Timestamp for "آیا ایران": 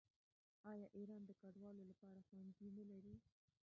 0.71-1.21